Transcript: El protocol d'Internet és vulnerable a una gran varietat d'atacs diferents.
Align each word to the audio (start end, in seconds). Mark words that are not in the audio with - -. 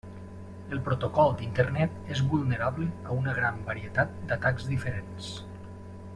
El 0.75 0.79
protocol 0.85 1.35
d'Internet 1.41 1.99
és 2.15 2.23
vulnerable 2.31 2.87
a 3.11 3.19
una 3.19 3.37
gran 3.41 3.61
varietat 3.69 4.17
d'atacs 4.33 4.67
diferents. 4.73 5.31